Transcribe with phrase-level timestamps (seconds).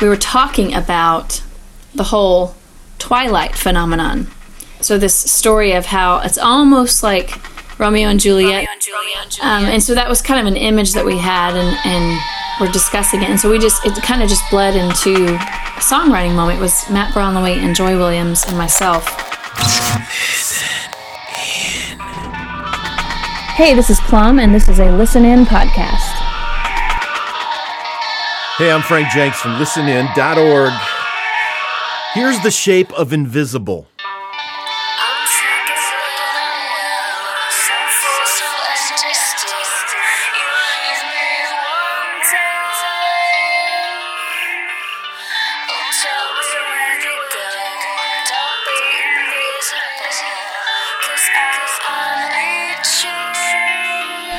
[0.00, 1.42] we were talking about
[1.94, 2.54] the whole
[2.98, 4.28] Twilight phenomenon.
[4.80, 7.40] So this story of how it's almost like
[7.78, 8.68] Romeo and Juliet.
[9.42, 12.20] Um, and so that was kind of an image that we had, and, and
[12.60, 13.28] we're discussing it.
[13.30, 16.58] And so we just, it kind of just bled into a songwriting moment.
[16.58, 19.06] It was Matt Bronleewe and Joy Williams and myself.
[23.56, 26.23] Hey, this is Plum, and this is a Listen In podcast.
[28.56, 30.72] Hey, I'm Frank Jenks from listenin.org.
[32.14, 33.88] Here's the shape of invisible.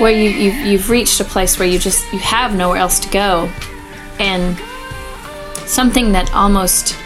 [0.00, 3.08] where you, you've, you've reached a place where you just you have nowhere else to
[3.10, 3.52] go
[4.20, 4.58] and
[5.68, 6.96] something that almost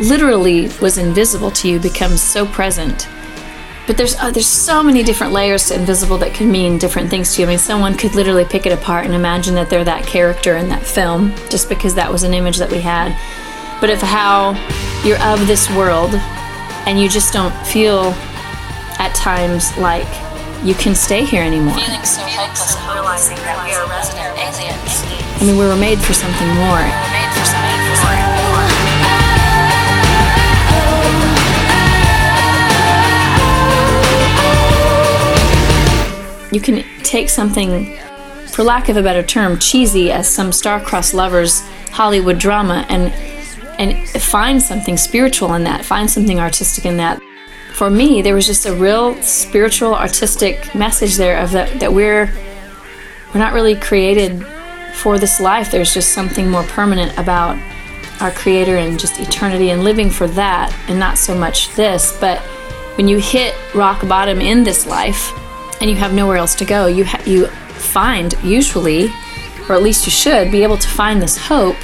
[0.00, 3.08] literally was invisible to you becomes so present
[3.86, 7.34] but there's uh, there's so many different layers to invisible that can mean different things
[7.34, 7.46] to you.
[7.46, 10.68] I mean, someone could literally pick it apart and imagine that they're that character in
[10.70, 13.16] that film just because that was an image that we had.
[13.80, 14.54] But of how
[15.04, 16.14] you're of this world
[16.86, 18.12] and you just don't feel
[18.98, 20.08] at times like
[20.64, 21.74] you can stay here anymore.
[21.74, 22.24] Feeling so
[22.90, 24.65] realizing that we are resident aliens.
[25.38, 26.80] I mean, we were made for something more.
[36.50, 37.98] You can take something,
[38.46, 43.12] for lack of a better term, cheesy as some star-crossed lovers Hollywood drama and
[43.78, 47.20] and find something spiritual in that, find something artistic in that.
[47.74, 52.32] For me, there was just a real spiritual, artistic message there of that that we're
[53.34, 54.46] we're not really created
[54.96, 55.70] for this life.
[55.70, 57.58] There's just something more permanent about
[58.20, 62.38] our creator and just eternity and living for that and not so much this, but
[62.96, 65.32] when you hit rock bottom in this life
[65.80, 69.10] and you have nowhere else to go, you ha- you find usually
[69.68, 71.76] or at least you should be able to find this hope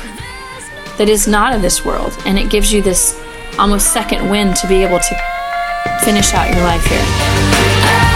[0.97, 3.21] that is not of this world and it gives you this
[3.59, 5.15] almost second wind to be able to
[6.03, 8.12] finish out your life here.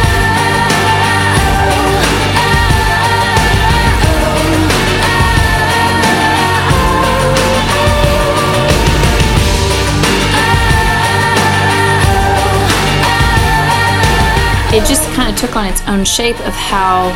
[14.76, 17.09] It just kind of took on its own shape of how,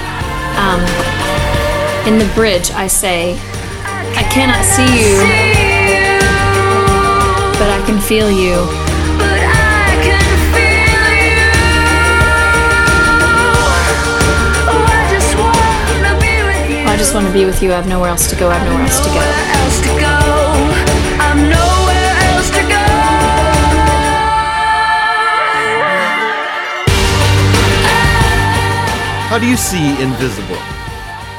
[0.56, 0.80] um,
[2.08, 3.34] in the bridge, I say,
[4.16, 5.20] I cannot see you,
[7.60, 8.64] but I can feel you.
[16.88, 17.72] I just want to be with you.
[17.72, 18.48] I have nowhere else to go.
[18.48, 19.20] I have nowhere else to go.
[29.40, 30.58] Do you see invisible?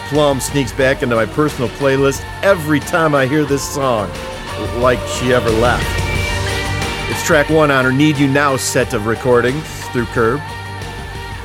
[0.10, 4.10] Plum sneaks back into my personal playlist every time I hear this song,
[4.82, 5.86] like she ever left.
[7.12, 10.42] It's track one on her Need You Now set of recordings through Curb.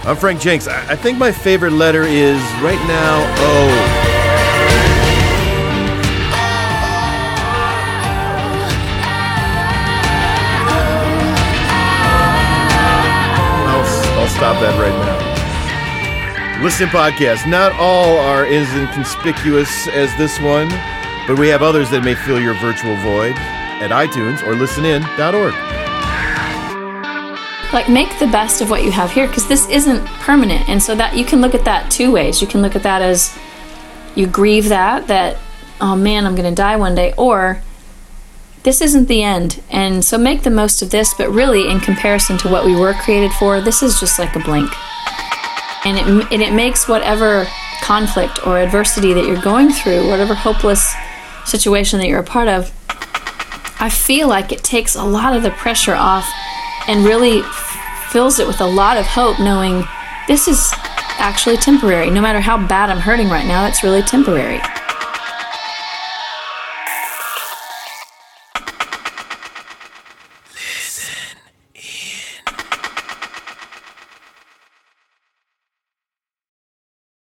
[0.04, 0.66] I'm Frank Jenks.
[0.66, 4.12] I think my favorite letter is right now oh.
[13.68, 14.18] O.
[14.18, 15.15] I'll stop that right now.
[16.62, 17.46] Listen podcast.
[17.46, 20.68] Not all are as inconspicuous as this one,
[21.26, 25.52] but we have others that may fill your virtual void at iTunes or listenin.org.
[27.74, 30.94] like make the best of what you have here because this isn't permanent and so
[30.94, 33.36] that you can look at that two ways you can look at that as
[34.14, 35.36] you grieve that that
[35.80, 37.60] oh man i'm going to die one day or
[38.62, 42.38] this isn't the end and so make the most of this but really in comparison
[42.38, 44.70] to what we were created for this is just like a blink
[45.86, 47.46] and it, and it makes whatever
[47.82, 50.94] conflict or adversity that you're going through whatever hopeless
[51.44, 52.72] situation that you're a part of
[53.78, 56.26] I feel like it takes a lot of the pressure off
[56.88, 57.42] and really
[58.10, 59.84] fills it with a lot of hope, knowing
[60.28, 60.72] this is
[61.18, 62.10] actually temporary.
[62.10, 64.60] No matter how bad I'm hurting right now, it's really temporary.